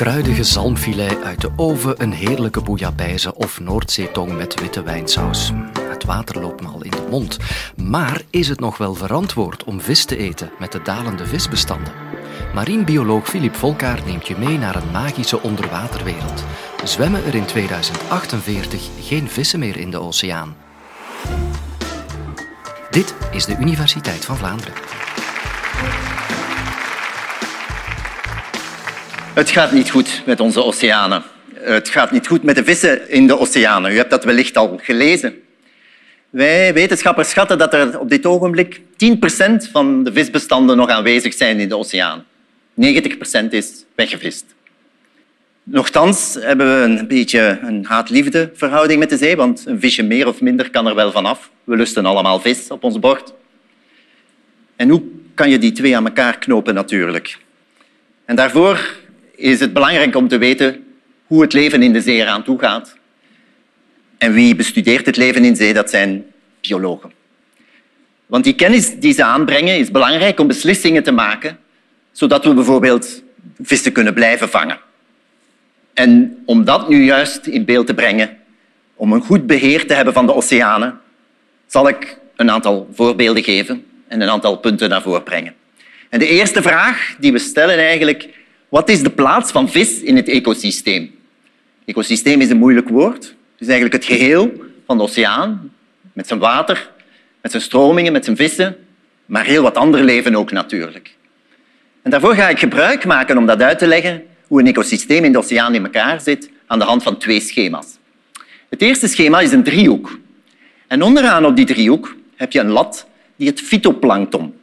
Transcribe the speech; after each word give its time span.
kruidige 0.00 0.44
zalmfilet 0.44 1.22
uit 1.22 1.40
de 1.40 1.50
oven, 1.56 2.02
een 2.02 2.12
heerlijke 2.12 2.60
bouillabaisse 2.60 3.34
of 3.34 3.60
Noordzeetong 3.60 4.36
met 4.36 4.60
witte 4.60 4.82
wijnsaus. 4.82 5.52
Het 5.80 6.04
water 6.04 6.40
loopt 6.40 6.62
me 6.62 6.68
al 6.68 6.82
in 6.82 6.90
de 6.90 7.06
mond. 7.10 7.36
Maar 7.76 8.22
is 8.30 8.48
het 8.48 8.60
nog 8.60 8.78
wel 8.78 8.94
verantwoord 8.94 9.64
om 9.64 9.80
vis 9.80 10.04
te 10.04 10.16
eten 10.16 10.50
met 10.58 10.72
de 10.72 10.82
dalende 10.82 11.26
visbestanden? 11.26 11.92
Marinebioloog 12.54 13.28
Filip 13.28 13.54
Volkaar 13.54 14.00
neemt 14.06 14.28
je 14.28 14.36
mee 14.38 14.58
naar 14.58 14.76
een 14.76 14.90
magische 14.90 15.42
onderwaterwereld. 15.42 16.44
Zwemmen 16.84 17.24
er 17.24 17.34
in 17.34 17.44
2048 17.44 18.88
geen 19.00 19.28
vissen 19.28 19.58
meer 19.58 19.76
in 19.76 19.90
de 19.90 20.00
oceaan? 20.00 20.56
Dit 22.90 23.14
is 23.30 23.44
de 23.44 23.56
Universiteit 23.60 24.24
van 24.24 24.36
Vlaanderen. 24.36 24.99
Het 29.34 29.50
gaat 29.50 29.72
niet 29.72 29.90
goed 29.90 30.22
met 30.26 30.40
onze 30.40 30.64
oceanen. 30.64 31.22
Het 31.54 31.88
gaat 31.88 32.10
niet 32.10 32.26
goed 32.26 32.42
met 32.42 32.56
de 32.56 32.64
vissen 32.64 33.10
in 33.10 33.26
de 33.26 33.38
oceanen. 33.38 33.92
U 33.92 33.96
hebt 33.96 34.10
dat 34.10 34.24
wellicht 34.24 34.56
al 34.56 34.78
gelezen. 34.82 35.42
Wij 36.30 36.74
wetenschappers 36.74 37.30
schatten 37.30 37.58
dat 37.58 37.74
er 37.74 37.98
op 37.98 38.08
dit 38.08 38.26
ogenblik 38.26 38.80
10% 38.80 38.82
van 39.72 40.04
de 40.04 40.12
visbestanden 40.12 40.76
nog 40.76 40.88
aanwezig 40.88 41.34
zijn 41.34 41.60
in 41.60 41.68
de 41.68 41.76
oceaan. 41.76 42.24
90% 42.74 43.48
is 43.50 43.84
weggevist. 43.94 44.44
Nochtans 45.62 46.36
hebben 46.40 46.76
we 46.76 46.82
een 46.82 47.08
beetje 47.08 47.58
een 47.62 47.84
haat-liefde 47.84 48.50
verhouding 48.54 48.98
met 48.98 49.10
de 49.10 49.16
zee, 49.16 49.36
want 49.36 49.62
een 49.66 49.80
visje 49.80 50.02
meer 50.02 50.26
of 50.26 50.40
minder 50.40 50.70
kan 50.70 50.86
er 50.86 50.94
wel 50.94 51.12
vanaf. 51.12 51.50
We 51.64 51.76
lusten 51.76 52.06
allemaal 52.06 52.40
vis 52.40 52.70
op 52.70 52.84
ons 52.84 52.98
bord. 52.98 53.32
En 54.76 54.88
hoe 54.88 55.02
kan 55.34 55.50
je 55.50 55.58
die 55.58 55.72
twee 55.72 55.96
aan 55.96 56.06
elkaar 56.06 56.38
knopen 56.38 56.74
natuurlijk? 56.74 57.38
En 58.24 58.36
daarvoor 58.36 58.98
is 59.40 59.60
het 59.60 59.72
belangrijk 59.72 60.16
om 60.16 60.28
te 60.28 60.38
weten 60.38 60.84
hoe 61.26 61.42
het 61.42 61.52
leven 61.52 61.82
in 61.82 61.92
de 61.92 62.00
zee 62.00 62.20
eraan 62.20 62.42
toe 62.42 62.58
gaat. 62.58 62.96
En 64.18 64.32
wie 64.32 64.54
bestudeert 64.54 65.06
het 65.06 65.16
leven 65.16 65.44
in 65.44 65.56
zee? 65.56 65.74
Dat 65.74 65.90
zijn 65.90 66.24
biologen. 66.60 67.12
Want 68.26 68.44
die 68.44 68.54
kennis 68.54 68.98
die 68.98 69.12
ze 69.12 69.24
aanbrengen 69.24 69.78
is 69.78 69.90
belangrijk 69.90 70.40
om 70.40 70.46
beslissingen 70.46 71.02
te 71.02 71.10
maken, 71.10 71.58
zodat 72.12 72.44
we 72.44 72.54
bijvoorbeeld 72.54 73.22
vissen 73.62 73.92
kunnen 73.92 74.14
blijven 74.14 74.48
vangen. 74.48 74.78
En 75.94 76.42
om 76.44 76.64
dat 76.64 76.88
nu 76.88 77.04
juist 77.04 77.46
in 77.46 77.64
beeld 77.64 77.86
te 77.86 77.94
brengen, 77.94 78.38
om 78.94 79.12
een 79.12 79.22
goed 79.22 79.46
beheer 79.46 79.86
te 79.86 79.94
hebben 79.94 80.14
van 80.14 80.26
de 80.26 80.34
oceanen, 80.34 81.00
zal 81.66 81.88
ik 81.88 82.18
een 82.36 82.50
aantal 82.50 82.88
voorbeelden 82.92 83.42
geven 83.42 83.84
en 84.08 84.20
een 84.20 84.30
aantal 84.30 84.56
punten 84.56 84.88
naar 84.88 85.02
voren 85.02 85.22
brengen. 85.22 85.54
En 86.08 86.18
de 86.18 86.28
eerste 86.28 86.62
vraag 86.62 87.14
die 87.18 87.32
we 87.32 87.38
stellen 87.38 87.78
eigenlijk 87.78 88.28
wat 88.70 88.88
is 88.88 89.02
de 89.02 89.10
plaats 89.10 89.52
van 89.52 89.68
vis 89.68 90.00
in 90.00 90.16
het 90.16 90.28
ecosysteem? 90.28 91.14
Ecosysteem 91.84 92.40
is 92.40 92.50
een 92.50 92.58
moeilijk 92.58 92.88
woord. 92.88 93.24
Het 93.24 93.68
is 93.68 93.68
eigenlijk 93.68 94.04
het 94.04 94.04
geheel 94.04 94.52
van 94.86 94.96
de 94.96 95.02
oceaan, 95.02 95.72
met 96.12 96.26
zijn 96.26 96.40
water, 96.40 96.90
met 97.40 97.50
zijn 97.50 97.62
stromingen, 97.62 98.12
met 98.12 98.24
zijn 98.24 98.36
vissen, 98.36 98.76
maar 99.26 99.44
heel 99.44 99.62
wat 99.62 99.76
ander 99.76 100.04
leven 100.04 100.34
ook 100.34 100.52
natuurlijk. 100.52 101.16
En 102.02 102.10
daarvoor 102.10 102.34
ga 102.34 102.48
ik 102.48 102.58
gebruik 102.58 103.04
maken 103.04 103.38
om 103.38 103.46
dat 103.46 103.62
uit 103.62 103.78
te 103.78 103.86
leggen 103.86 104.22
hoe 104.46 104.60
een 104.60 104.66
ecosysteem 104.66 105.24
in 105.24 105.32
de 105.32 105.38
oceaan 105.38 105.74
in 105.74 105.84
elkaar 105.84 106.20
zit 106.20 106.50
aan 106.66 106.78
de 106.78 106.84
hand 106.84 107.02
van 107.02 107.18
twee 107.18 107.40
schema's. 107.40 107.86
Het 108.68 108.82
eerste 108.82 109.08
schema 109.08 109.40
is 109.40 109.52
een 109.52 109.62
driehoek. 109.62 110.18
En 110.86 111.02
onderaan 111.02 111.44
op 111.44 111.56
die 111.56 111.64
driehoek 111.64 112.16
heb 112.36 112.52
je 112.52 112.60
een 112.60 112.70
lat 112.70 113.06
die 113.36 113.48
het 113.48 113.60
fytoplankton 113.60 114.54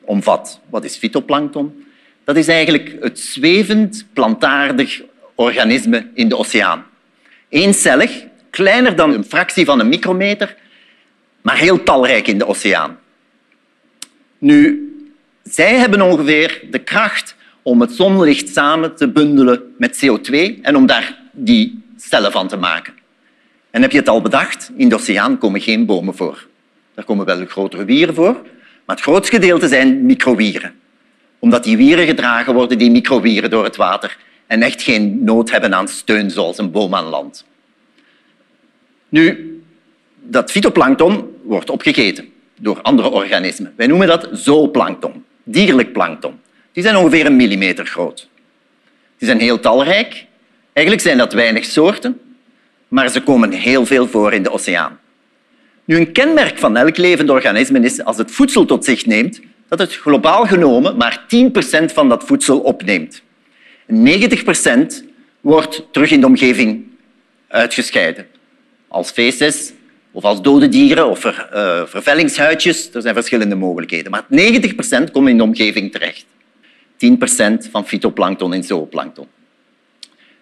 omvat. 0.00 0.60
Wat 0.70 0.84
is 0.84 0.96
fytoplankton? 0.96 1.84
Dat 2.24 2.36
is 2.36 2.48
eigenlijk 2.48 2.96
het 3.00 3.18
zwevend 3.18 4.06
plantaardig 4.12 5.02
organisme 5.34 6.06
in 6.14 6.28
de 6.28 6.36
oceaan. 6.36 6.84
Eencellig, 7.48 8.24
kleiner 8.50 8.96
dan 8.96 9.12
een 9.12 9.24
fractie 9.24 9.64
van 9.64 9.80
een 9.80 9.88
micrometer, 9.88 10.56
maar 11.40 11.56
heel 11.56 11.82
talrijk 11.82 12.26
in 12.26 12.38
de 12.38 12.46
oceaan. 12.46 12.98
Nu, 14.38 14.88
zij 15.42 15.74
hebben 15.74 16.02
ongeveer 16.02 16.62
de 16.70 16.78
kracht 16.78 17.36
om 17.62 17.80
het 17.80 17.92
zonlicht 17.92 18.48
samen 18.48 18.96
te 18.96 19.08
bundelen 19.08 19.74
met 19.78 20.04
CO2 20.04 20.60
en 20.62 20.76
om 20.76 20.86
daar 20.86 21.18
die 21.32 21.82
cellen 21.96 22.32
van 22.32 22.48
te 22.48 22.56
maken. 22.56 22.94
En 23.70 23.82
heb 23.82 23.92
je 23.92 23.98
het 23.98 24.08
al 24.08 24.22
bedacht? 24.22 24.70
In 24.76 24.88
de 24.88 24.94
oceaan 24.94 25.38
komen 25.38 25.60
geen 25.60 25.86
bomen 25.86 26.14
voor. 26.14 26.46
Daar 26.94 27.04
komen 27.04 27.26
wel 27.26 27.46
grotere 27.46 27.84
wieren 27.84 28.14
voor, 28.14 28.32
maar 28.84 28.96
het 28.96 29.04
grootste 29.04 29.34
gedeelte 29.34 29.68
zijn 29.68 30.06
microwieren 30.06 30.80
omdat 31.42 31.64
die 31.64 31.76
wieren 31.76 32.06
gedragen 32.06 32.54
worden, 32.54 32.78
die 32.78 32.90
microwieren, 32.90 33.50
door 33.50 33.64
het 33.64 33.76
water 33.76 34.16
en 34.46 34.62
echt 34.62 34.82
geen 34.82 35.24
nood 35.24 35.50
hebben 35.50 35.74
aan 35.74 35.88
steun, 35.88 36.30
zoals 36.30 36.58
een 36.58 36.70
boom 36.70 36.94
aan 36.94 37.04
land. 37.04 37.44
Nu, 39.08 39.52
dat 40.20 40.50
fytoplankton 40.50 41.36
wordt 41.42 41.70
opgegeten 41.70 42.28
door 42.58 42.82
andere 42.82 43.10
organismen. 43.10 43.72
Wij 43.76 43.86
noemen 43.86 44.06
dat 44.06 44.28
zooplankton, 44.32 45.24
dierlijk 45.42 45.92
plankton. 45.92 46.40
Die 46.72 46.82
zijn 46.82 46.96
ongeveer 46.96 47.26
een 47.26 47.36
millimeter 47.36 47.86
groot. 47.86 48.28
Die 49.18 49.28
zijn 49.28 49.40
heel 49.40 49.60
talrijk. 49.60 50.26
Eigenlijk 50.72 51.06
zijn 51.06 51.18
dat 51.18 51.32
weinig 51.32 51.64
soorten, 51.64 52.20
maar 52.88 53.08
ze 53.08 53.22
komen 53.22 53.52
heel 53.52 53.86
veel 53.86 54.08
voor 54.08 54.32
in 54.32 54.42
de 54.42 54.50
oceaan. 54.50 55.00
Nu, 55.84 55.96
een 55.96 56.12
kenmerk 56.12 56.58
van 56.58 56.76
elk 56.76 56.96
levend 56.96 57.30
organisme 57.30 57.80
is 57.80 58.04
als 58.04 58.16
het 58.16 58.30
voedsel 58.30 58.64
tot 58.64 58.84
zich 58.84 59.06
neemt, 59.06 59.40
dat 59.78 59.80
het 59.80 59.96
globaal 59.96 60.46
genomen 60.46 60.96
maar 60.96 61.24
10% 61.82 61.84
van 61.84 62.08
dat 62.08 62.24
voedsel 62.24 62.58
opneemt. 62.58 63.22
90% 63.90 63.96
wordt 65.40 65.86
terug 65.90 66.10
in 66.10 66.20
de 66.20 66.26
omgeving 66.26 66.84
uitgescheiden. 67.48 68.26
Als 68.88 69.10
feces 69.10 69.72
of 70.10 70.24
als 70.24 70.42
dode 70.42 70.68
dieren 70.68 71.08
of 71.08 71.18
ver, 71.18 71.48
uh, 71.54 71.82
vervellingshuidjes. 71.86 72.90
Er 72.92 73.02
zijn 73.02 73.14
verschillende 73.14 73.54
mogelijkheden. 73.54 74.10
Maar 74.10 74.24
90% 74.30 75.10
komt 75.12 75.28
in 75.28 75.36
de 75.36 75.42
omgeving 75.42 75.92
terecht. 75.92 76.24
10% 76.96 77.70
van 77.70 77.86
fytoplankton 77.86 78.52
en 78.52 78.64
zooplankton. 78.64 79.26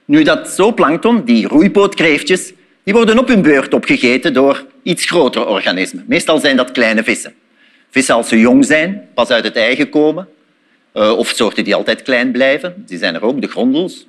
Nu, 0.05 0.23
dat 0.23 0.49
zooplankton, 0.49 1.25
die 1.25 1.47
roeipootkreeftjes, 1.47 2.53
die 2.83 2.95
worden 2.95 3.19
op 3.19 3.29
hun 3.29 3.43
beurt 3.43 3.75
opgegeten 3.75 4.33
door 4.33 4.67
iets 4.83 5.05
grotere 5.05 5.47
organismen. 5.47 6.05
Meestal 6.09 6.39
zijn 6.39 6.57
dat 6.57 6.71
kleine 6.71 7.05
vissen. 7.05 7.35
Vissen 7.91 8.15
als 8.15 8.29
ze 8.29 8.41
jong 8.41 8.65
zijn, 8.65 9.09
pas 9.15 9.31
uit 9.31 9.45
het 9.45 9.57
ei 9.57 9.77
gekomen, 9.77 10.29
uh, 10.95 11.19
of 11.19 11.29
soorten 11.29 11.65
die 11.65 11.75
altijd 11.75 12.03
klein 12.03 12.33
blijven, 12.33 12.75
die 12.87 12.99
zijn 12.99 13.15
er 13.15 13.23
ook, 13.23 13.41
de 13.41 13.49
grondels. 13.49 14.07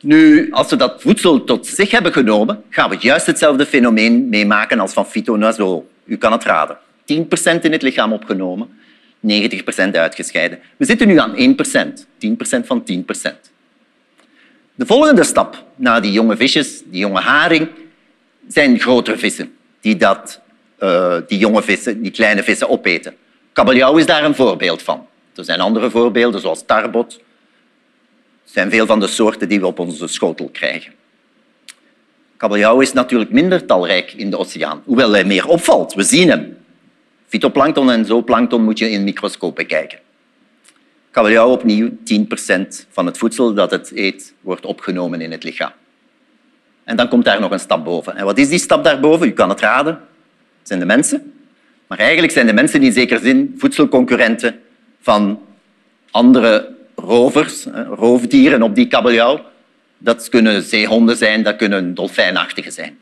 Nu, 0.00 0.52
als 0.52 0.70
we 0.70 0.76
dat 0.76 1.02
voedsel 1.02 1.44
tot 1.44 1.66
zich 1.66 1.90
hebben 1.90 2.12
genomen, 2.12 2.62
gaan 2.68 2.90
we 2.90 2.96
juist 3.00 3.26
hetzelfde 3.26 3.66
fenomeen 3.66 4.28
meemaken 4.28 4.80
als 4.80 4.92
van 4.92 5.06
fytonazol. 5.06 5.90
U 6.04 6.16
kan 6.16 6.32
het 6.32 6.44
raden. 6.44 6.78
10% 6.78 7.60
in 7.60 7.72
het 7.72 7.82
lichaam 7.82 8.12
opgenomen, 8.12 8.68
90% 9.28 9.90
uitgescheiden. 9.92 10.58
We 10.76 10.84
zitten 10.84 11.06
nu 11.06 11.18
aan 11.18 11.34
1%, 11.36 12.06
10% 12.18 12.66
van 12.66 12.84
10%. 12.92 13.50
De 14.74 14.86
volgende 14.86 15.24
stap 15.24 15.64
na 15.76 16.00
die 16.00 16.12
jonge 16.12 16.36
visjes, 16.36 16.82
die 16.84 17.00
jonge 17.00 17.20
haring, 17.20 17.68
zijn 18.48 18.78
grotere 18.78 19.18
vissen 19.18 19.52
die 19.80 19.96
dat 19.96 20.40
uh, 20.80 21.16
die 21.26 21.38
jonge 21.38 21.62
vissen, 21.62 22.02
die 22.02 22.10
kleine 22.10 22.42
vissen 22.42 22.68
opeten. 22.68 23.14
Kabeljauw 23.52 23.96
is 23.96 24.06
daar 24.06 24.24
een 24.24 24.34
voorbeeld 24.34 24.82
van. 24.82 25.06
Er 25.34 25.44
zijn 25.44 25.60
andere 25.60 25.90
voorbeelden, 25.90 26.40
zoals 26.40 26.62
tarbot. 26.66 27.12
Het 28.42 28.52
zijn 28.52 28.70
veel 28.70 28.86
van 28.86 29.00
de 29.00 29.06
soorten 29.06 29.48
die 29.48 29.60
we 29.60 29.66
op 29.66 29.78
onze 29.78 30.06
schotel 30.06 30.48
krijgen. 30.52 30.92
Kabeljauw 32.36 32.80
is 32.80 32.92
natuurlijk 32.92 33.30
minder 33.30 33.66
talrijk 33.66 34.12
in 34.12 34.30
de 34.30 34.38
oceaan, 34.38 34.82
hoewel 34.84 35.12
hij 35.12 35.24
meer 35.24 35.46
opvalt. 35.46 35.94
We 35.94 36.02
zien 36.02 36.28
hem. 36.28 36.56
Fytoplankton 37.26 37.90
en 37.90 38.04
zooplankton 38.04 38.62
moet 38.64 38.78
je 38.78 38.90
in 38.90 39.04
microscoop 39.04 39.54
bekijken. 39.56 39.98
Kabeljauw 41.10 41.50
opnieuw 41.50 41.88
10% 41.88 41.92
van 42.90 43.06
het 43.06 43.18
voedsel 43.18 43.54
dat 43.54 43.70
het 43.70 43.92
eet 43.94 44.34
wordt 44.40 44.66
opgenomen 44.66 45.20
in 45.20 45.30
het 45.30 45.44
lichaam. 45.44 45.72
En 46.84 46.96
dan 46.96 47.08
komt 47.08 47.24
daar 47.24 47.40
nog 47.40 47.50
een 47.50 47.60
stap 47.60 47.84
boven. 47.84 48.16
En 48.16 48.24
wat 48.24 48.38
is 48.38 48.48
die 48.48 48.58
stap 48.58 48.84
daarboven? 48.84 49.26
U 49.26 49.32
kan 49.32 49.48
het 49.48 49.60
raden 49.60 50.00
zijn 50.70 50.88
de 50.88 50.94
mensen. 50.94 51.32
Maar 51.86 51.98
eigenlijk 51.98 52.32
zijn 52.32 52.46
de 52.46 52.52
mensen 52.52 52.82
in 52.82 52.92
zekere 52.92 53.20
zin 53.20 53.54
voedselconcurrenten 53.58 54.60
van 55.00 55.40
andere 56.10 56.74
rovers, 56.94 57.66
roofdieren 57.94 58.62
op 58.62 58.74
die 58.74 58.86
kabeljauw. 58.86 59.40
Dat 59.98 60.28
kunnen 60.28 60.62
zeehonden 60.62 61.16
zijn, 61.16 61.42
dat 61.42 61.56
kunnen 61.56 61.94
dolfijnachtigen 61.94 62.72
zijn. 62.72 62.98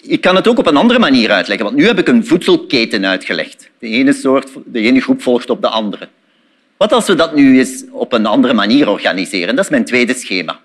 Ik 0.00 0.20
kan 0.20 0.36
het 0.36 0.48
ook 0.48 0.58
op 0.58 0.66
een 0.66 0.76
andere 0.76 0.98
manier 0.98 1.30
uitleggen, 1.30 1.66
want 1.66 1.76
nu 1.76 1.86
heb 1.86 1.98
ik 1.98 2.08
een 2.08 2.26
voedselketen 2.26 3.06
uitgelegd. 3.06 3.70
De 3.78 3.88
ene, 3.88 4.12
soort, 4.12 4.50
de 4.66 4.80
ene 4.80 5.00
groep 5.00 5.22
volgt 5.22 5.50
op 5.50 5.60
de 5.60 5.68
andere. 5.68 6.08
Wat 6.76 6.92
als 6.92 7.06
we 7.06 7.14
dat 7.14 7.34
nu 7.34 7.58
eens 7.58 7.84
op 7.90 8.12
een 8.12 8.26
andere 8.26 8.54
manier 8.54 8.88
organiseren? 8.88 9.56
Dat 9.56 9.64
is 9.64 9.70
mijn 9.70 9.84
tweede 9.84 10.14
schema. 10.14 10.60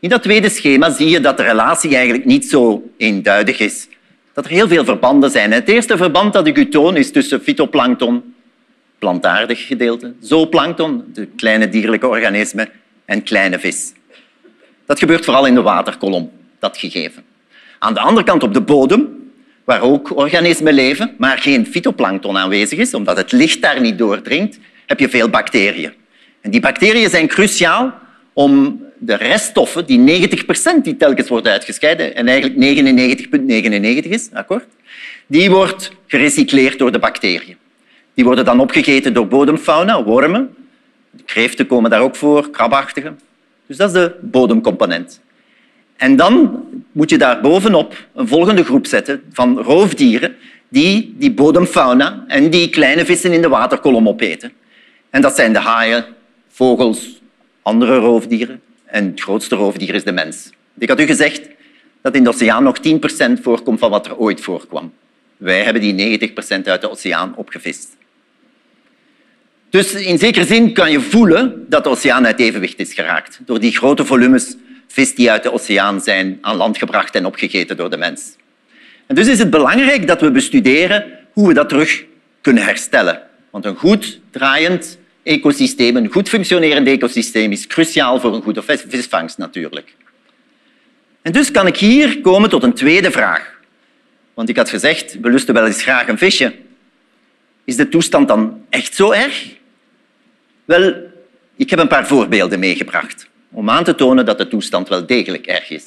In 0.00 0.08
dat 0.08 0.22
tweede 0.22 0.48
schema 0.48 0.90
zie 0.90 1.08
je 1.08 1.20
dat 1.20 1.36
de 1.36 1.42
relatie 1.42 1.94
eigenlijk 1.94 2.24
niet 2.24 2.44
zo 2.44 2.90
eenduidig 2.96 3.58
is 3.58 3.88
dat 4.36 4.44
er 4.44 4.50
heel 4.50 4.68
veel 4.68 4.84
verbanden 4.84 5.30
zijn. 5.30 5.52
Het 5.52 5.68
eerste 5.68 5.96
verband 5.96 6.32
dat 6.32 6.46
ik 6.46 6.56
u 6.56 6.68
toon 6.68 6.96
is 6.96 7.12
tussen 7.12 7.40
fytoplankton, 7.40 8.34
plantaardig 8.98 9.66
gedeelte, 9.66 10.14
zooplankton, 10.20 11.04
de 11.12 11.26
kleine 11.26 11.68
dierlijke 11.68 12.06
organismen, 12.06 12.68
en 13.04 13.22
kleine 13.22 13.58
vis. 13.58 13.92
Dat 14.86 14.98
gebeurt 14.98 15.24
vooral 15.24 15.46
in 15.46 15.54
de 15.54 15.62
waterkolom, 15.62 16.30
dat 16.58 16.78
gegeven. 16.78 17.24
Aan 17.78 17.94
de 17.94 18.00
andere 18.00 18.26
kant 18.26 18.42
op 18.42 18.54
de 18.54 18.60
bodem, 18.60 19.30
waar 19.64 19.80
ook 19.80 20.16
organismen 20.16 20.74
leven, 20.74 21.14
maar 21.18 21.38
geen 21.38 21.66
fytoplankton 21.66 22.38
aanwezig 22.38 22.78
is, 22.78 22.94
omdat 22.94 23.16
het 23.16 23.32
licht 23.32 23.62
daar 23.62 23.80
niet 23.80 23.98
doordringt, 23.98 24.58
heb 24.86 25.00
je 25.00 25.08
veel 25.08 25.28
bacteriën. 25.28 25.92
En 26.40 26.50
die 26.50 26.60
bacteriën 26.60 27.10
zijn 27.10 27.26
cruciaal 27.26 27.94
om 28.32 28.82
de 28.98 29.14
reststoffen, 29.14 29.86
die 29.86 29.98
90 29.98 30.44
procent 30.44 30.84
die 30.84 30.96
telkens 30.96 31.28
wordt 31.28 31.46
uitgescheiden, 31.46 32.14
en 32.14 32.28
eigenlijk 32.28 32.80
99,99 34.04 34.10
is, 34.10 34.28
akkoord, 34.32 34.64
die 35.26 35.50
wordt 35.50 35.92
gerecycleerd 36.06 36.78
door 36.78 36.92
de 36.92 36.98
bacteriën. 36.98 37.56
Die 38.14 38.24
worden 38.24 38.44
dan 38.44 38.60
opgegeten 38.60 39.12
door 39.12 39.28
bodemfauna, 39.28 40.04
wormen. 40.04 40.54
De 41.10 41.22
kreeften 41.22 41.66
komen 41.66 41.90
daar 41.90 42.00
ook 42.00 42.16
voor, 42.16 42.50
krabachtigen. 42.50 43.20
Dus 43.66 43.76
dat 43.76 43.88
is 43.88 43.94
de 43.94 44.14
bodemcomponent. 44.20 45.20
En 45.96 46.16
dan 46.16 46.64
moet 46.92 47.10
je 47.10 47.18
daar 47.18 47.40
bovenop 47.40 48.06
een 48.14 48.28
volgende 48.28 48.64
groep 48.64 48.86
zetten 48.86 49.22
van 49.32 49.60
roofdieren 49.60 50.36
die 50.68 51.14
die 51.18 51.32
bodemfauna 51.32 52.24
en 52.26 52.50
die 52.50 52.68
kleine 52.68 53.04
vissen 53.04 53.32
in 53.32 53.42
de 53.42 53.48
waterkolom 53.48 54.08
opeten. 54.08 54.52
En 55.10 55.20
dat 55.20 55.36
zijn 55.36 55.52
de 55.52 55.58
haaien, 55.58 56.04
vogels, 56.48 57.20
andere 57.62 57.96
roofdieren. 57.96 58.60
En 58.86 59.06
het 59.06 59.20
grootste 59.20 59.54
roofdier 59.54 59.94
is 59.94 60.04
de 60.04 60.12
mens. 60.12 60.50
Ik 60.78 60.88
had 60.88 61.00
u 61.00 61.06
gezegd 61.06 61.48
dat 62.02 62.14
in 62.14 62.22
de 62.22 62.28
oceaan 62.28 62.62
nog 62.62 62.76
10% 62.78 63.42
voorkomt 63.42 63.78
van 63.78 63.90
wat 63.90 64.06
er 64.06 64.16
ooit 64.16 64.40
voorkwam. 64.40 64.92
Wij 65.36 65.62
hebben 65.62 65.82
die 65.82 66.18
90% 66.18 66.32
uit 66.64 66.80
de 66.80 66.90
oceaan 66.90 67.36
opgevist. 67.36 67.96
Dus 69.70 69.92
in 69.92 70.18
zekere 70.18 70.44
zin 70.44 70.72
kan 70.72 70.90
je 70.90 71.00
voelen 71.00 71.64
dat 71.68 71.84
de 71.84 71.90
oceaan 71.90 72.26
uit 72.26 72.40
evenwicht 72.40 72.78
is 72.78 72.94
geraakt 72.94 73.40
door 73.44 73.60
die 73.60 73.76
grote 73.76 74.04
volumes 74.04 74.56
vis 74.86 75.14
die 75.14 75.30
uit 75.30 75.42
de 75.42 75.52
oceaan 75.52 76.00
zijn 76.00 76.38
aan 76.40 76.56
land 76.56 76.78
gebracht 76.78 77.14
en 77.14 77.26
opgegeten 77.26 77.76
door 77.76 77.90
de 77.90 77.96
mens. 77.96 78.36
En 79.06 79.14
dus 79.14 79.26
is 79.26 79.38
het 79.38 79.50
belangrijk 79.50 80.06
dat 80.06 80.20
we 80.20 80.30
bestuderen 80.30 81.04
hoe 81.32 81.48
we 81.48 81.54
dat 81.54 81.68
terug 81.68 82.04
kunnen 82.40 82.64
herstellen. 82.64 83.22
Want 83.50 83.64
een 83.64 83.76
goed 83.76 84.20
draaiend 84.30 84.98
ecosysteem, 85.26 85.96
een 85.96 86.12
goed 86.12 86.28
functionerend 86.28 86.86
ecosysteem, 86.86 87.52
is 87.52 87.66
cruciaal 87.66 88.20
voor 88.20 88.34
een 88.34 88.42
goede 88.42 88.62
visvangst 88.62 89.38
natuurlijk. 89.38 89.94
En 91.22 91.32
dus 91.32 91.50
kan 91.50 91.66
ik 91.66 91.76
hier 91.76 92.20
komen 92.20 92.50
tot 92.50 92.62
een 92.62 92.74
tweede 92.74 93.10
vraag. 93.10 93.54
Want 94.34 94.48
ik 94.48 94.56
had 94.56 94.68
gezegd, 94.68 95.20
we 95.20 95.52
wel 95.52 95.66
eens 95.66 95.82
graag 95.82 96.08
een 96.08 96.18
visje. 96.18 96.54
Is 97.64 97.76
de 97.76 97.88
toestand 97.88 98.28
dan 98.28 98.64
echt 98.70 98.94
zo 98.94 99.10
erg? 99.10 99.54
Wel, 100.64 100.94
ik 101.56 101.70
heb 101.70 101.78
een 101.78 101.88
paar 101.88 102.06
voorbeelden 102.06 102.58
meegebracht 102.58 103.28
om 103.50 103.70
aan 103.70 103.84
te 103.84 103.94
tonen 103.94 104.24
dat 104.24 104.38
de 104.38 104.48
toestand 104.48 104.88
wel 104.88 105.06
degelijk 105.06 105.46
erg 105.46 105.70
is. 105.70 105.84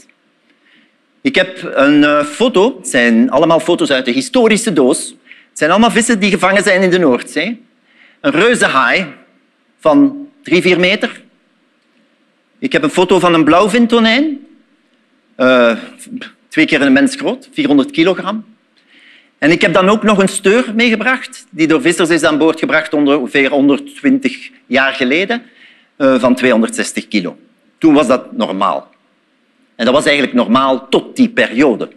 Ik 1.21 1.35
heb 1.35 1.71
een 1.73 2.03
eh, 2.03 2.23
foto, 2.23 2.77
het 2.77 2.87
zijn 2.87 3.29
allemaal 3.29 3.59
foto's 3.59 3.91
uit 3.91 4.05
de 4.05 4.11
historische 4.11 4.73
doos. 4.73 5.15
Het 5.49 5.57
zijn 5.57 5.71
allemaal 5.71 5.91
vissen 5.91 6.19
die 6.19 6.31
gevangen 6.31 6.63
zijn 6.63 6.81
in 6.81 6.89
de 6.89 6.99
Noordzee. 6.99 7.63
Een 8.21 8.31
reuze 8.31 8.65
haai 8.65 9.05
van 9.79 10.27
drie, 10.43 10.61
vier 10.61 10.79
meter. 10.79 11.21
Ik 12.59 12.71
heb 12.71 12.83
een 12.83 12.89
foto 12.89 13.19
van 13.19 13.33
een 13.33 13.43
blauwvintonijn. 13.43 14.47
Uh, 15.37 15.75
twee 16.47 16.65
keer 16.65 16.81
een 16.81 16.93
mens 16.93 17.15
groot, 17.15 17.49
400 17.51 17.91
kilogram. 17.91 18.45
En 19.37 19.51
ik 19.51 19.61
heb 19.61 19.73
dan 19.73 19.89
ook 19.89 20.03
nog 20.03 20.17
een 20.17 20.27
steur 20.27 20.71
meegebracht, 20.75 21.45
die 21.49 21.67
door 21.67 21.81
vissers 21.81 22.09
is 22.09 22.23
aan 22.23 22.37
boord 22.37 22.59
gebracht 22.59 22.93
ongeveer 22.93 23.49
120 23.49 24.49
jaar 24.65 24.93
geleden, 24.93 25.41
uh, 25.97 26.19
van 26.19 26.35
260 26.35 27.07
kilo. 27.07 27.37
Toen 27.77 27.93
was 27.93 28.07
dat 28.07 28.31
normaal. 28.31 28.89
En 29.75 29.85
dat 29.85 29.93
was 29.93 30.05
eigenlijk 30.05 30.35
normaal 30.35 30.89
tot 30.89 31.15
die 31.15 31.29
periode. 31.29 31.89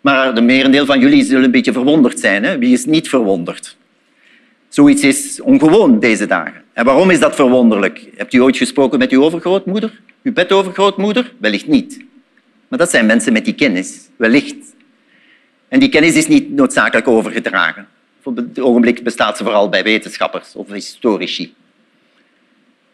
Maar 0.00 0.34
de 0.34 0.40
merendeel 0.40 0.86
van 0.86 1.00
jullie 1.00 1.24
zullen 1.24 1.44
een 1.44 1.50
beetje 1.50 1.72
verwonderd 1.72 2.20
zijn. 2.20 2.44
Hè? 2.44 2.58
Wie 2.58 2.72
is 2.72 2.84
niet 2.84 3.08
verwonderd? 3.08 3.76
Zoiets 4.68 5.02
is 5.02 5.40
ongewoon 5.40 6.00
deze 6.00 6.26
dagen. 6.26 6.63
En 6.74 6.84
waarom 6.84 7.10
is 7.10 7.20
dat 7.20 7.34
verwonderlijk? 7.34 8.08
Hebt 8.16 8.32
u 8.32 8.38
ooit 8.38 8.56
gesproken 8.56 8.98
met 8.98 9.10
uw 9.10 9.24
overgrootmoeder? 9.24 10.00
Uw 10.22 10.32
bedovergrootmoeder? 10.32 11.32
Wellicht 11.38 11.66
niet. 11.66 12.04
Maar 12.68 12.78
dat 12.78 12.90
zijn 12.90 13.06
mensen 13.06 13.32
met 13.32 13.44
die 13.44 13.54
kennis. 13.54 14.08
Wellicht. 14.16 14.74
En 15.68 15.80
die 15.80 15.88
kennis 15.88 16.14
is 16.14 16.26
niet 16.26 16.50
noodzakelijk 16.50 17.08
overgedragen. 17.08 17.88
Op 18.22 18.36
het 18.36 18.60
ogenblik 18.60 19.02
bestaat 19.02 19.36
ze 19.36 19.42
vooral 19.42 19.68
bij 19.68 19.82
wetenschappers 19.82 20.54
of 20.54 20.72
historici. 20.72 21.54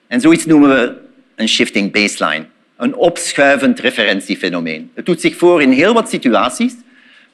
En 0.06 0.20
zoiets 0.20 0.46
noemen 0.46 0.68
we 0.68 0.96
een 1.34 1.48
shifting 1.48 1.92
baseline, 1.92 2.46
een 2.76 2.94
opschuivend 2.94 3.78
referentiefenomeen. 3.78 4.90
Het 4.94 5.06
doet 5.06 5.20
zich 5.20 5.36
voor 5.36 5.62
in 5.62 5.70
heel 5.70 5.94
wat 5.94 6.08
situaties, 6.08 6.74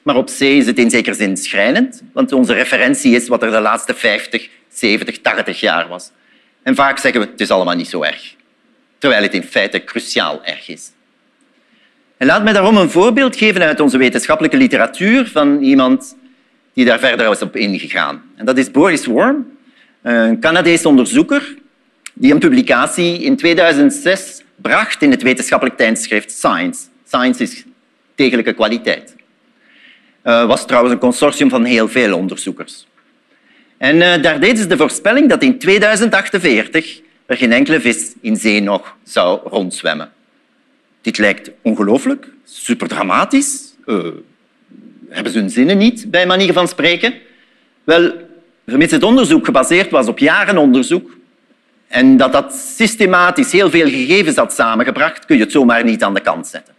maar 0.01 0.15
op 0.15 0.29
zee 0.29 0.57
is 0.57 0.65
het 0.65 0.79
in 0.79 0.89
zekere 0.89 1.15
zin 1.15 1.37
schrijnend, 1.37 2.03
want 2.13 2.31
onze 2.31 2.53
referentie 2.53 3.15
is 3.15 3.27
wat 3.27 3.43
er 3.43 3.51
de 3.51 3.59
laatste 3.59 3.93
50, 3.93 4.49
70, 4.69 5.21
80 5.21 5.59
jaar 5.59 5.87
was. 5.87 6.11
Vaak 6.75 6.97
zeggen 6.97 7.21
we 7.21 7.27
het 7.27 7.41
is 7.41 7.51
allemaal 7.51 7.75
niet 7.75 7.89
zo 7.89 8.03
erg, 8.03 8.35
terwijl 8.97 9.23
het 9.23 9.33
in 9.33 9.43
feite 9.43 9.83
cruciaal 9.83 10.43
erg 10.43 10.67
is. 10.67 10.91
En 12.17 12.27
laat 12.27 12.43
mij 12.43 12.53
daarom 12.53 12.77
een 12.77 12.89
voorbeeld 12.89 13.35
geven 13.35 13.61
uit 13.61 13.79
onze 13.79 13.97
wetenschappelijke 13.97 14.57
literatuur 14.57 15.27
van 15.27 15.61
iemand 15.61 16.17
die 16.73 16.85
daar 16.85 16.99
verder 16.99 17.31
is 17.31 17.41
op 17.41 17.55
ingegaan. 17.55 18.21
En 18.35 18.45
dat 18.45 18.57
is 18.57 18.71
Boris 18.71 19.05
Worm, 19.05 19.57
een 20.01 20.39
Canadees 20.39 20.85
onderzoeker 20.85 21.55
die 22.13 22.33
een 22.33 22.39
publicatie 22.39 23.21
in 23.21 23.37
2006 23.37 24.43
bracht 24.55 25.01
in 25.01 25.11
het 25.11 25.21
wetenschappelijk 25.21 25.77
tijdschrift 25.77 26.31
Science. 26.31 26.81
Science 27.07 27.43
is 27.43 27.63
degelijke 28.15 28.53
kwaliteit. 28.53 29.15
Het 30.21 30.33
uh, 30.33 30.45
was 30.45 30.65
trouwens 30.65 30.93
een 30.93 30.99
consortium 30.99 31.49
van 31.49 31.63
heel 31.63 31.87
veel 31.87 32.17
onderzoekers. 32.17 32.87
En 33.77 33.95
uh, 33.95 34.21
daar 34.21 34.39
deden 34.39 34.57
ze 34.57 34.67
de 34.67 34.77
voorspelling 34.77 35.29
dat 35.29 35.43
in 35.43 35.59
2048 35.59 37.01
er 37.25 37.37
geen 37.37 37.51
enkele 37.51 37.81
vis 37.81 38.13
in 38.21 38.35
zee 38.35 38.61
nog 38.61 38.95
zou 39.03 39.49
rondzwemmen. 39.49 40.11
Dit 41.01 41.17
lijkt 41.17 41.51
ongelooflijk, 41.61 42.27
superdramatisch. 42.43 43.75
Uh, 43.85 44.05
hebben 45.09 45.31
ze 45.31 45.39
hun 45.39 45.49
zinnen 45.49 45.77
niet, 45.77 46.11
bij 46.11 46.25
manier 46.25 46.53
van 46.53 46.67
spreken? 46.67 47.13
Wel, 47.83 48.13
vermits 48.67 48.91
het 48.91 49.03
onderzoek 49.03 49.45
gebaseerd 49.45 49.91
was 49.91 50.07
op 50.07 50.19
jaren 50.19 50.57
onderzoek, 50.57 51.17
en 51.87 52.17
dat 52.17 52.31
dat 52.31 52.53
systematisch 52.53 53.51
heel 53.51 53.69
veel 53.69 53.89
gegevens 53.89 54.35
had 54.35 54.53
samengebracht, 54.53 55.25
kun 55.25 55.37
je 55.37 55.43
het 55.43 55.51
zomaar 55.51 55.83
niet 55.83 56.03
aan 56.03 56.13
de 56.13 56.19
kant 56.19 56.47
zetten. 56.47 56.73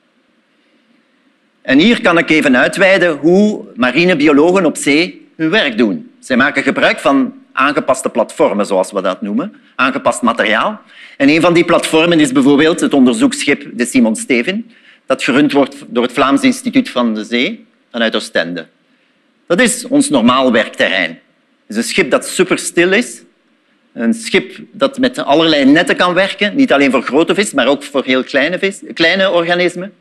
En 1.62 1.78
hier 1.78 2.00
kan 2.00 2.18
ik 2.18 2.30
even 2.30 2.56
uitweiden 2.56 3.16
hoe 3.16 3.64
marinebiologen 3.76 4.64
op 4.64 4.76
zee 4.76 5.28
hun 5.36 5.50
werk 5.50 5.78
doen. 5.78 6.07
Zij 6.20 6.36
maken 6.36 6.62
gebruik 6.62 6.98
van 6.98 7.34
aangepaste 7.52 8.08
platformen, 8.08 8.66
zoals 8.66 8.92
we 8.92 9.02
dat 9.02 9.22
noemen, 9.22 9.54
aangepast 9.74 10.22
materiaal. 10.22 10.80
En 11.16 11.28
een 11.28 11.40
van 11.40 11.54
die 11.54 11.64
platformen 11.64 12.20
is 12.20 12.32
bijvoorbeeld 12.32 12.80
het 12.80 12.94
onderzoeksschip 12.94 13.70
de 13.74 13.86
Simon 13.86 14.16
Steven, 14.16 14.70
dat 15.06 15.22
gerund 15.22 15.52
wordt 15.52 15.84
door 15.86 16.02
het 16.02 16.12
Vlaams 16.12 16.42
Instituut 16.42 16.90
van 16.90 17.14
de 17.14 17.24
Zee 17.24 17.66
vanuit 17.90 18.16
Oostende. 18.16 18.66
Dat 19.46 19.60
is 19.60 19.86
ons 19.86 20.08
normaal 20.08 20.52
werkterrein. 20.52 21.10
Het 21.10 21.76
is 21.76 21.76
een 21.76 21.82
schip 21.82 22.10
dat 22.10 22.26
superstil 22.26 22.92
is, 22.92 23.22
een 23.92 24.14
schip 24.14 24.60
dat 24.72 24.98
met 24.98 25.18
allerlei 25.18 25.64
netten 25.64 25.96
kan 25.96 26.14
werken, 26.14 26.56
niet 26.56 26.72
alleen 26.72 26.90
voor 26.90 27.02
grote 27.02 27.34
vis, 27.34 27.52
maar 27.52 27.66
ook 27.66 27.82
voor 27.82 28.04
heel 28.04 28.24
kleine, 28.24 28.58
vis, 28.58 28.80
kleine 28.94 29.30
organismen. 29.30 29.92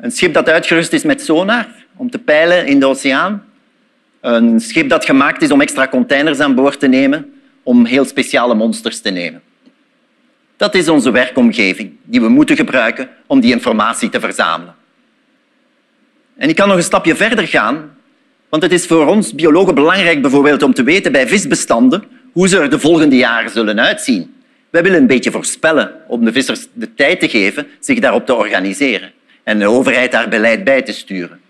Een 0.00 0.10
schip 0.10 0.34
dat 0.34 0.48
uitgerust 0.48 0.92
is 0.92 1.02
met 1.02 1.22
sonar 1.22 1.68
om 1.96 2.10
te 2.10 2.18
peilen 2.18 2.66
in 2.66 2.80
de 2.80 2.86
oceaan. 2.86 3.45
Een 4.26 4.60
schip 4.60 4.88
dat 4.88 5.04
gemaakt 5.04 5.42
is 5.42 5.50
om 5.50 5.60
extra 5.60 5.88
containers 5.88 6.38
aan 6.38 6.54
boord 6.54 6.80
te 6.80 6.86
nemen, 6.86 7.32
om 7.62 7.84
heel 7.84 8.04
speciale 8.04 8.54
monsters 8.54 9.00
te 9.00 9.10
nemen. 9.10 9.42
Dat 10.56 10.74
is 10.74 10.88
onze 10.88 11.10
werkomgeving 11.10 11.92
die 12.02 12.20
we 12.20 12.28
moeten 12.28 12.56
gebruiken 12.56 13.08
om 13.26 13.40
die 13.40 13.52
informatie 13.52 14.08
te 14.08 14.20
verzamelen. 14.20 14.74
En 16.36 16.48
ik 16.48 16.54
kan 16.54 16.68
nog 16.68 16.76
een 16.76 16.82
stapje 16.82 17.16
verder 17.16 17.46
gaan, 17.46 17.96
want 18.48 18.62
het 18.62 18.72
is 18.72 18.86
voor 18.86 19.06
ons 19.06 19.34
biologen 19.34 19.74
belangrijk 19.74 20.22
bijvoorbeeld 20.22 20.62
om 20.62 20.74
te 20.74 20.82
weten 20.82 21.12
bij 21.12 21.28
visbestanden 21.28 22.04
hoe 22.32 22.48
ze 22.48 22.58
er 22.58 22.70
de 22.70 22.78
volgende 22.78 23.16
jaren 23.16 23.50
zullen 23.50 23.80
uitzien. 23.80 24.34
Wij 24.70 24.82
willen 24.82 25.00
een 25.00 25.06
beetje 25.06 25.30
voorspellen 25.30 25.92
om 26.08 26.24
de 26.24 26.32
vissers 26.32 26.66
de 26.72 26.94
tijd 26.94 27.20
te 27.20 27.28
geven 27.28 27.66
zich 27.80 27.98
daarop 27.98 28.26
te 28.26 28.34
organiseren 28.34 29.12
en 29.42 29.58
de 29.58 29.66
overheid 29.66 30.12
daar 30.12 30.28
beleid 30.28 30.64
bij 30.64 30.82
te 30.82 30.92
sturen. 30.92 31.40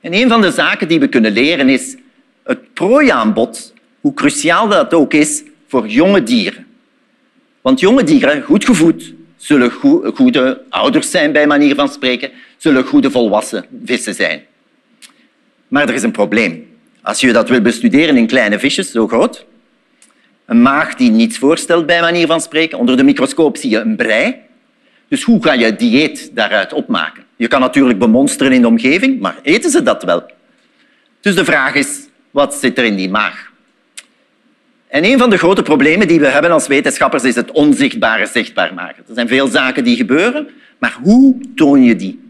En 0.00 0.14
een 0.14 0.28
van 0.28 0.40
de 0.40 0.50
zaken 0.50 0.88
die 0.88 1.00
we 1.00 1.08
kunnen 1.08 1.32
leren 1.32 1.68
is 1.68 1.96
het 2.42 2.74
prooiaanbod, 2.74 3.74
hoe 4.00 4.14
cruciaal 4.14 4.68
dat 4.68 4.94
ook 4.94 5.14
is 5.14 5.42
voor 5.66 5.86
jonge 5.86 6.22
dieren. 6.22 6.66
Want 7.60 7.80
jonge 7.80 8.04
dieren, 8.04 8.42
goed 8.42 8.64
gevoed, 8.64 9.14
zullen 9.36 9.70
goede 10.14 10.62
ouders 10.68 11.10
zijn, 11.10 11.32
bij 11.32 11.46
manier 11.46 11.74
van 11.74 11.88
spreken, 11.88 12.30
zullen 12.56 12.84
goede 12.84 13.10
volwassen 13.10 13.64
vissen 13.84 14.14
zijn. 14.14 14.42
Maar 15.68 15.88
er 15.88 15.94
is 15.94 16.02
een 16.02 16.10
probleem. 16.10 16.68
Als 17.02 17.20
je 17.20 17.32
dat 17.32 17.48
wil 17.48 17.60
bestuderen 17.60 18.16
in 18.16 18.26
kleine 18.26 18.58
visjes, 18.58 18.90
zo 18.90 19.08
groot, 19.08 19.46
Een 20.44 20.62
maag 20.62 20.94
die 20.94 21.10
niets 21.10 21.38
voorstelt, 21.38 21.86
bij 21.86 22.00
manier 22.00 22.26
van 22.26 22.40
spreken. 22.40 22.78
Onder 22.78 22.96
de 22.96 23.02
microscoop 23.02 23.56
zie 23.56 23.70
je 23.70 23.78
een 23.78 23.96
brei. 23.96 24.36
Dus 25.08 25.22
hoe 25.22 25.42
ga 25.42 25.52
je 25.52 25.76
dieet 25.76 26.30
daaruit 26.34 26.72
opmaken? 26.72 27.24
Je 27.40 27.48
kan 27.48 27.60
natuurlijk 27.60 27.98
bemonsteren 27.98 28.52
in 28.52 28.60
de 28.60 28.66
omgeving, 28.66 29.20
maar 29.20 29.36
eten 29.42 29.70
ze 29.70 29.82
dat 29.82 30.02
wel? 30.02 30.30
Dus 31.20 31.34
de 31.34 31.44
vraag 31.44 31.74
is, 31.74 32.08
wat 32.30 32.54
zit 32.54 32.78
er 32.78 32.84
in 32.84 32.96
die 32.96 33.10
maag? 33.10 33.50
En 34.88 35.04
een 35.04 35.18
van 35.18 35.30
de 35.30 35.38
grote 35.38 35.62
problemen 35.62 36.08
die 36.08 36.20
we 36.20 36.26
hebben 36.26 36.50
als 36.50 36.66
wetenschappers 36.66 37.22
is 37.22 37.34
het 37.34 37.50
onzichtbare 37.50 38.26
zichtbaar 38.26 38.74
maken. 38.74 39.04
Er 39.08 39.14
zijn 39.14 39.28
veel 39.28 39.46
zaken 39.46 39.84
die 39.84 39.96
gebeuren, 39.96 40.48
maar 40.78 40.96
hoe 41.02 41.36
toon 41.54 41.82
je 41.82 41.96
die? 41.96 42.20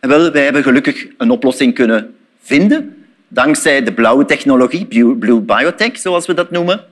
En 0.00 0.08
wel, 0.08 0.30
wij 0.30 0.44
hebben 0.44 0.62
gelukkig 0.62 1.06
een 1.18 1.30
oplossing 1.30 1.74
kunnen 1.74 2.14
vinden, 2.42 3.06
dankzij 3.28 3.82
de 3.82 3.92
blauwe 3.92 4.24
technologie, 4.24 4.86
Blue 5.14 5.40
Biotech, 5.40 5.98
zoals 5.98 6.26
we 6.26 6.34
dat 6.34 6.50
noemen. 6.50 6.84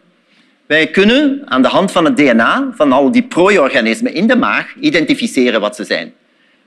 Wij 0.66 0.87
kunnen 0.87 1.42
aan 1.44 1.62
de 1.62 1.68
hand 1.68 1.92
van 1.92 2.04
het 2.04 2.16
DNA 2.16 2.73
van 2.75 2.92
al 2.92 3.11
die 3.11 3.23
prooi-organismen 3.23 4.14
in 4.14 4.26
de 4.26 4.37
maag 4.37 4.75
identificeren 4.80 5.61
wat 5.61 5.76
ze 5.76 5.85
zijn. 5.85 6.12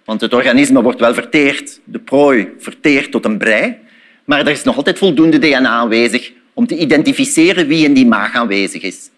Want 0.09 0.21
het 0.21 0.33
organisme 0.33 0.81
wordt 0.81 0.99
wel 0.99 1.13
verteerd, 1.13 1.79
de 1.83 1.99
prooi 1.99 2.53
verteert 2.59 3.11
tot 3.11 3.25
een 3.25 3.37
brei, 3.37 3.77
maar 4.25 4.39
er 4.39 4.47
is 4.47 4.63
nog 4.63 4.75
altijd 4.75 4.97
voldoende 4.97 5.39
DNA 5.39 5.69
aanwezig 5.69 6.31
om 6.53 6.67
te 6.67 6.77
identificeren 6.77 7.67
wie 7.67 7.85
in 7.85 7.93
die 7.93 8.05
maag 8.05 8.35
aanwezig 8.35 8.81
is. 8.81 9.09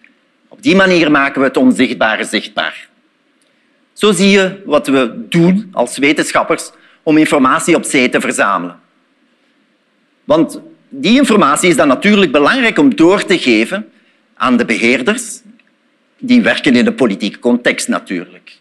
Op 0.48 0.62
die 0.62 0.76
manier 0.76 1.12
maken 1.12 1.42
we 1.42 1.48
het 1.48 1.58
onzichtbare 1.58 2.24
zichtbaar. 2.24 2.90
Zo 3.94 4.12
zie 4.12 4.30
je 4.30 4.62
wat 4.66 4.88
we 4.88 5.26
doen 5.30 5.70
als 5.72 5.98
wetenschappers 5.98 6.72
om 7.04 7.18
informatie 7.18 7.76
op 7.76 7.84
zee 7.84 8.10
te 8.10 8.22
verzamelen. 8.22 8.80
Want 10.24 10.60
die 10.90 11.18
informatie 11.18 11.70
is 11.70 11.76
dan 11.76 11.88
natuurlijk 11.88 12.32
belangrijk 12.32 12.78
om 12.78 12.96
door 12.96 13.26
te 13.26 13.40
geven 13.40 13.90
aan 14.36 14.58
de 14.58 14.66
beheerders. 14.66 15.40
Die 16.18 16.42
werken 16.42 16.76
in 16.76 16.86
de 16.86 16.94
politieke 16.94 17.40
context 17.40 17.88
natuurlijk. 17.88 18.61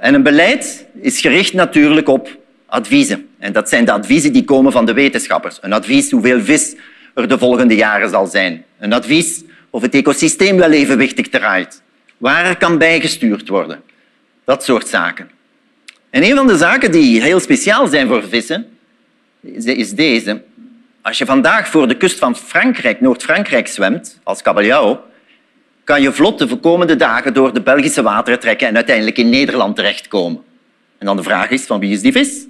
En 0.00 0.14
een 0.14 0.22
beleid 0.22 0.86
is 1.00 1.20
gericht 1.20 1.52
natuurlijk 1.52 2.08
op 2.08 2.38
adviezen. 2.66 3.28
En 3.38 3.52
dat 3.52 3.68
zijn 3.68 3.84
de 3.84 3.92
adviezen 3.92 4.32
die 4.32 4.44
komen 4.44 4.72
van 4.72 4.86
de 4.86 4.92
wetenschappers. 4.92 5.58
Een 5.60 5.72
advies 5.72 6.10
hoeveel 6.10 6.40
vis 6.40 6.76
er 7.14 7.28
de 7.28 7.38
volgende 7.38 7.74
jaren 7.74 8.10
zal 8.10 8.26
zijn. 8.26 8.64
Een 8.78 8.92
advies 8.92 9.42
of 9.70 9.82
het 9.82 9.94
ecosysteem 9.94 10.56
wel 10.56 10.70
evenwichtig 10.70 11.28
draait. 11.28 11.82
Waar 12.16 12.44
er 12.44 12.56
kan 12.56 12.78
bijgestuurd 12.78 13.48
worden. 13.48 13.82
Dat 14.44 14.64
soort 14.64 14.88
zaken. 14.88 15.30
En 16.10 16.22
een 16.22 16.36
van 16.36 16.46
de 16.46 16.56
zaken 16.56 16.92
die 16.92 17.22
heel 17.22 17.40
speciaal 17.40 17.86
zijn 17.86 18.08
voor 18.08 18.28
vissen, 18.28 18.66
is 19.64 19.90
deze. 19.90 20.42
Als 21.02 21.18
je 21.18 21.26
vandaag 21.26 21.68
voor 21.68 21.88
de 21.88 21.96
kust 21.96 22.18
van 22.18 22.36
Frankrijk, 22.36 23.00
Noord-Frankrijk, 23.00 23.68
zwemt, 23.68 24.18
als 24.22 24.42
kabeljauw, 24.42 25.04
kan 25.84 26.02
je 26.02 26.12
vlot 26.12 26.38
de 26.38 26.56
komende 26.56 26.96
dagen 26.96 27.34
door 27.34 27.54
de 27.54 27.62
Belgische 27.62 28.02
wateren 28.02 28.40
trekken 28.40 28.68
en 28.68 28.76
uiteindelijk 28.76 29.18
in 29.18 29.28
Nederland 29.28 29.76
terechtkomen. 29.76 30.42
En 30.98 31.06
dan 31.06 31.16
de 31.16 31.22
vraag 31.22 31.50
is, 31.50 31.62
van 31.62 31.80
wie 31.80 31.92
is 31.92 32.00
die 32.00 32.12
vis? 32.12 32.46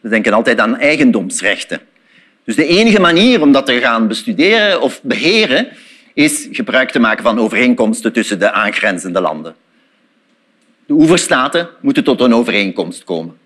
We 0.00 0.08
denken 0.08 0.32
altijd 0.32 0.60
aan 0.60 0.78
eigendomsrechten. 0.78 1.80
Dus 2.44 2.56
de 2.56 2.66
enige 2.66 3.00
manier 3.00 3.42
om 3.42 3.52
dat 3.52 3.66
te 3.66 3.78
gaan 3.78 4.08
bestuderen 4.08 4.80
of 4.80 5.00
beheren 5.02 5.68
is 6.14 6.48
gebruik 6.50 6.90
te 6.90 6.98
maken 6.98 7.22
van 7.22 7.38
overeenkomsten 7.38 8.12
tussen 8.12 8.38
de 8.38 8.52
aangrenzende 8.52 9.20
landen. 9.20 9.54
De 10.86 10.92
oeverstaten 10.92 11.68
moeten 11.80 12.04
tot 12.04 12.20
een 12.20 12.34
overeenkomst 12.34 13.04
komen. 13.04 13.36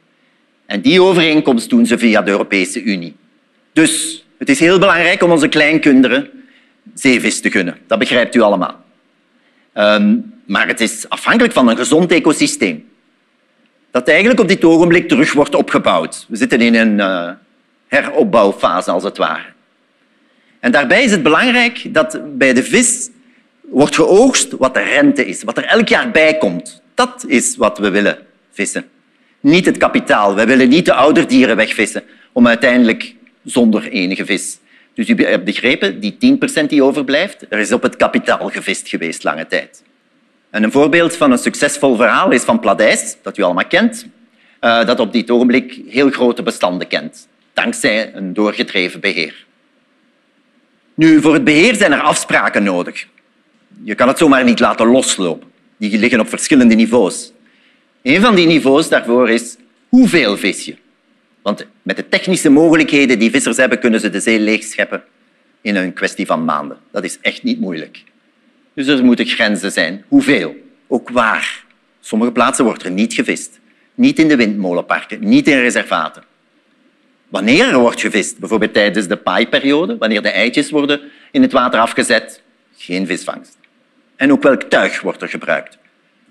En 0.67 0.81
die 0.81 1.03
overeenkomst 1.03 1.71
doen 1.71 1.87
ze 1.87 1.99
via 1.99 2.23
de 2.23 2.31
Europese 2.31 2.83
Unie. 2.83 3.17
Dus 3.73 4.25
het 4.39 4.49
is 4.49 4.61
heel 4.61 4.79
belangrijk 4.79 5.23
om 5.23 5.31
onze 5.31 5.49
kleinkinderen 5.49 6.31
zeevis 6.95 7.41
te 7.41 7.51
gunnen. 7.51 7.77
Dat 7.87 7.99
begrijpt 7.99 8.35
u 8.35 8.41
allemaal. 8.41 8.85
Ehm, 9.73 10.17
maar 10.47 10.67
het 10.67 10.81
is 10.81 11.09
afhankelijk 11.09 11.55
van 11.55 11.69
een 11.69 11.77
gezond 11.77 12.13
ecosysteem. 12.13 12.89
Dat 13.91 14.09
eigenlijk 14.09 14.41
op 14.41 14.49
dit 14.49 14.65
ogenblik 14.65 15.09
terug 15.09 15.33
wordt 15.33 15.55
opgebouwd. 15.55 16.27
We 16.29 16.37
zitten 16.37 16.61
in 16.61 16.75
een 16.75 16.99
uh, 16.99 17.31
heropbouwfase, 17.87 18.91
als 18.91 19.03
het 19.03 19.17
ware. 19.17 19.45
En 20.61 20.73
daarbij 20.73 21.05
is 21.05 21.11
het 21.11 21.23
belangrijk 21.23 21.95
dat 21.95 22.39
bij 22.39 22.53
de 22.53 22.63
vis 22.63 23.11
wordt 23.61 23.95
geoogst 23.95 24.53
wat 24.53 24.75
de 24.75 24.81
rente 24.81 25.27
is, 25.27 25.43
wat 25.43 25.57
er 25.57 25.65
elk 25.65 25.89
jaar 25.89 26.11
bij 26.11 26.39
komt. 26.39 26.83
Dat 26.95 27.25
is 27.27 27.57
wat 27.57 27.79
we 27.79 27.91
willen 27.91 28.19
vissen. 28.53 28.85
Niet 29.41 29.67
het 29.67 29.77
kapitaal. 29.77 30.35
We 30.35 30.45
willen 30.45 30.69
niet 30.69 30.85
de 30.85 30.95
ouderdieren 30.95 31.57
wegvissen 31.57 32.03
om 32.33 32.47
uiteindelijk 32.47 33.15
zonder 33.45 33.89
enige 33.89 34.25
vis. 34.27 34.59
Dus 34.99 35.09
u 35.09 35.25
hebt 35.25 35.45
begrepen, 35.45 36.01
die 36.01 36.39
10% 36.65 36.67
die 36.67 36.83
overblijft, 36.83 37.47
er 37.49 37.59
is 37.59 37.73
op 37.73 37.83
het 37.83 37.97
kapitaal 37.97 38.49
gevist 38.49 38.89
geweest 38.89 39.25
lange 39.25 39.47
tijd. 39.47 39.83
En 40.51 40.63
een 40.63 40.73
voorbeeld 40.73 41.17
van 41.17 41.33
een 41.33 41.39
succesvol 41.39 41.97
verhaal 41.97 42.31
is 42.31 42.43
van 42.43 42.61
Pladijs, 42.61 43.17
dat 43.23 43.39
u 43.39 43.43
allemaal 43.43 43.67
kent, 43.67 44.07
eh, 44.61 44.87
dat 44.87 45.01
op 45.01 45.13
dit 45.13 45.31
ogenblik 45.31 45.81
heel 45.89 46.11
grote 46.11 46.43
bestanden 46.43 46.87
kent, 46.87 47.29
dankzij 47.53 48.15
een 48.15 48.33
doorgedreven 48.33 49.01
beheer. 49.01 49.47
Nu, 50.95 51.21
voor 51.21 51.35
het 51.35 51.45
beheer 51.45 51.75
zijn 51.75 51.93
er 51.93 52.01
afspraken 52.01 52.63
nodig. 52.63 53.07
Je 53.83 53.95
kan 53.95 54.09
het 54.09 54.19
zomaar 54.19 54.45
niet 54.45 54.61
laten 54.61 54.87
loslopen. 54.87 55.49
Die 55.77 55.99
liggen 55.99 56.21
op 56.21 56.29
verschillende 56.29 56.75
niveaus. 56.75 57.33
Een 58.03 58.21
van 58.21 58.35
die 58.35 58.47
niveaus 58.47 58.89
daarvoor 58.89 59.31
is 59.31 59.57
hoeveel 59.89 60.37
vis 60.37 60.65
je. 60.65 60.77
Want 61.43 61.67
met 61.83 61.97
de 61.97 62.09
technische 62.09 62.51
mogelijkheden 62.51 63.19
die 63.19 63.31
vissers 63.31 63.57
hebben, 63.57 63.79
kunnen 63.79 64.01
ze 64.01 64.11
de 64.11 64.21
zee 64.21 64.41
leegscheppen 64.41 65.03
in 65.61 65.77
een 65.77 65.93
kwestie 65.93 66.27
van 66.27 66.45
maanden. 66.45 66.79
Dat 66.91 67.05
is 67.05 67.19
echt 67.21 67.43
niet 67.43 67.61
moeilijk. 67.61 68.05
Dus 68.75 68.87
er 68.87 69.05
moeten 69.05 69.27
grenzen 69.27 69.73
zijn. 69.73 70.05
Hoeveel? 70.09 70.57
Ook 70.87 71.09
waar. 71.09 71.65
Sommige 72.01 72.33
plaatsen 72.33 72.65
wordt 72.65 72.83
er 72.83 72.91
niet 72.91 73.15
gevist. 73.15 73.59
Niet 73.95 74.19
in 74.19 74.29
de 74.29 74.37
windmolenparken, 74.37 75.29
niet 75.29 75.49
in 75.49 75.59
reservaten. 75.59 76.23
Wanneer 77.29 77.69
er 77.69 77.79
wordt 77.79 78.01
gevist, 78.01 78.39
bijvoorbeeld 78.39 78.73
tijdens 78.73 79.09
de 79.09 79.17
paaiperiode, 79.17 79.97
wanneer 79.97 80.23
de 80.23 80.29
eitjes 80.29 80.71
worden 80.71 81.01
in 81.31 81.43
het 81.43 81.53
water 81.53 81.81
afgezet, 81.81 82.43
geen 82.77 83.07
visvangst. 83.07 83.57
En 84.17 84.33
ook 84.33 84.43
welk 84.43 84.63
tuig 84.63 85.01
wordt 85.01 85.23
er 85.23 85.29
gebruikt. 85.29 85.79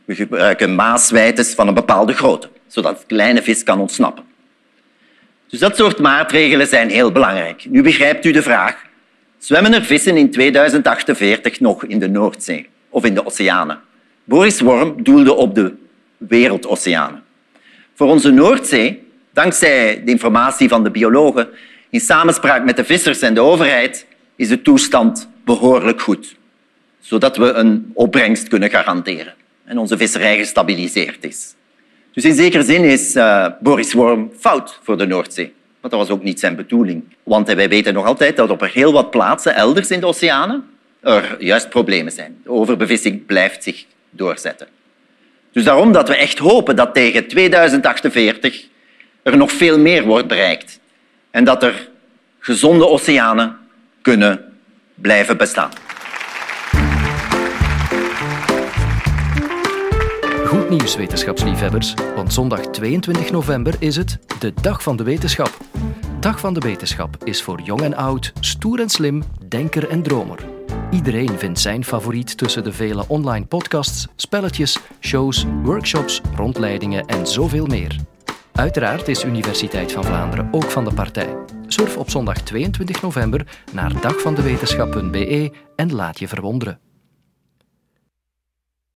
We 0.05 0.15
gebruiken 0.15 0.75
maaswijtes 0.75 1.53
van 1.53 1.67
een 1.67 1.73
bepaalde 1.73 2.13
grootte, 2.13 2.49
zodat 2.67 3.03
kleine 3.07 3.41
vis 3.41 3.63
kan 3.63 3.79
ontsnappen. 3.79 4.23
Dus 5.47 5.59
dat 5.59 5.75
soort 5.75 5.99
maatregelen 5.99 6.67
zijn 6.67 6.89
heel 6.89 7.11
belangrijk. 7.11 7.65
Nu 7.69 7.81
begrijpt 7.81 8.25
u 8.25 8.31
de 8.31 8.41
vraag. 8.41 8.81
Zwemmen 9.37 9.73
er 9.73 9.83
vissen 9.83 10.17
in 10.17 10.31
2048 10.31 11.59
nog 11.59 11.83
in 11.83 11.99
de 11.99 12.09
Noordzee 12.09 12.69
of 12.89 13.05
in 13.05 13.13
de 13.13 13.25
oceanen? 13.25 13.79
Boris 14.23 14.59
Worm 14.59 15.03
doelde 15.03 15.33
op 15.33 15.55
de 15.55 15.73
wereldoceanen. 16.17 17.23
Voor 17.93 18.07
onze 18.07 18.31
Noordzee, 18.31 19.03
dankzij 19.33 20.01
de 20.05 20.11
informatie 20.11 20.69
van 20.69 20.83
de 20.83 20.91
biologen, 20.91 21.49
in 21.89 21.99
samenspraak 21.99 22.63
met 22.63 22.75
de 22.75 22.83
vissers 22.83 23.21
en 23.21 23.33
de 23.33 23.41
overheid, 23.41 24.05
is 24.35 24.47
de 24.47 24.61
toestand 24.61 25.29
behoorlijk 25.45 26.01
goed, 26.01 26.35
zodat 26.99 27.37
we 27.37 27.51
een 27.51 27.91
opbrengst 27.93 28.47
kunnen 28.47 28.69
garanderen 28.69 29.33
en 29.65 29.77
onze 29.77 29.97
visserij 29.97 30.37
gestabiliseerd 30.37 31.23
is. 31.23 31.55
Dus 32.17 32.25
in 32.25 32.35
zekere 32.35 32.63
zin 32.63 32.83
is 32.83 33.15
uh, 33.15 33.47
Boris 33.59 33.93
Worm 33.93 34.31
fout 34.39 34.79
voor 34.83 34.97
de 34.97 35.05
Noordzee. 35.05 35.53
Maar 35.81 35.91
dat 35.91 35.99
was 35.99 36.09
ook 36.09 36.23
niet 36.23 36.39
zijn 36.39 36.55
bedoeling. 36.55 37.03
Want 37.23 37.53
wij 37.53 37.69
weten 37.69 37.93
nog 37.93 38.05
altijd 38.05 38.35
dat 38.35 38.49
op 38.49 38.61
heel 38.61 38.93
wat 38.93 39.11
plaatsen 39.11 39.55
elders 39.55 39.91
in 39.91 39.99
de 39.99 40.05
oceanen 40.05 40.69
er 41.01 41.35
juist 41.39 41.69
problemen 41.69 42.11
zijn. 42.11 42.37
De 42.43 42.49
overbevissing 42.49 43.25
blijft 43.25 43.63
zich 43.63 43.85
doorzetten. 44.09 44.67
Dus 45.51 45.63
daarom 45.63 45.91
dat 45.91 46.07
we 46.07 46.15
echt 46.15 46.37
hopen 46.37 46.75
dat 46.75 46.93
tegen 46.93 47.27
2048 47.27 48.65
er 49.23 49.37
nog 49.37 49.51
veel 49.51 49.79
meer 49.79 50.03
wordt 50.03 50.27
bereikt. 50.27 50.79
En 51.31 51.43
dat 51.43 51.63
er 51.63 51.89
gezonde 52.39 52.87
oceanen 52.87 53.57
kunnen 54.01 54.53
blijven 54.95 55.37
bestaan. 55.37 55.71
Goed 60.67 60.77
nieuws, 60.77 60.95
wetenschapsliefhebbers, 60.95 61.93
want 62.15 62.33
zondag 62.33 62.59
22 62.59 63.31
november 63.31 63.75
is 63.79 63.95
het 63.95 64.19
de 64.39 64.53
Dag 64.61 64.83
van 64.83 64.97
de 64.97 65.03
Wetenschap. 65.03 65.57
Dag 66.19 66.39
van 66.39 66.53
de 66.53 66.59
Wetenschap 66.59 67.17
is 67.23 67.43
voor 67.43 67.61
jong 67.61 67.81
en 67.81 67.95
oud, 67.95 68.33
stoer 68.39 68.79
en 68.79 68.89
slim, 68.89 69.23
denker 69.47 69.89
en 69.89 70.03
dromer. 70.03 70.45
Iedereen 70.91 71.39
vindt 71.39 71.59
zijn 71.59 71.83
favoriet 71.83 72.37
tussen 72.37 72.63
de 72.63 72.73
vele 72.73 73.03
online 73.07 73.45
podcasts, 73.45 74.07
spelletjes, 74.15 74.79
shows, 74.99 75.45
workshops, 75.63 76.21
rondleidingen 76.35 77.05
en 77.05 77.27
zoveel 77.27 77.65
meer. 77.65 77.95
Uiteraard 78.53 79.07
is 79.07 79.23
Universiteit 79.23 79.91
van 79.91 80.03
Vlaanderen 80.03 80.47
ook 80.51 80.71
van 80.71 80.85
de 80.85 80.93
partij. 80.93 81.35
Surf 81.67 81.97
op 81.97 82.09
zondag 82.09 82.41
22 82.41 83.01
november 83.01 83.47
naar 83.71 84.01
dagvandewetenschap.be 84.01 85.51
en 85.75 85.93
laat 85.93 86.19
je 86.19 86.27
verwonderen. 86.27 86.86